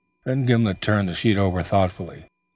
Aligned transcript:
Gimblet 0.25 0.81
turned 0.81 1.07
the 1.09 1.13
sheet 1.13 1.37
over 1.37 1.61
thoughtfully. 1.61 2.25